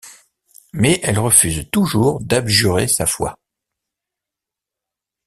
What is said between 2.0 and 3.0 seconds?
d'abjurer